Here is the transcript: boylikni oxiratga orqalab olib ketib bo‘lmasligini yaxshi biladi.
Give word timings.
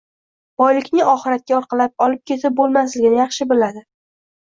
boylikni 0.61 1.03
oxiratga 1.09 1.53
orqalab 1.57 1.93
olib 2.05 2.21
ketib 2.31 2.55
bo‘lmasligini 2.61 3.21
yaxshi 3.21 3.49
biladi. 3.53 3.85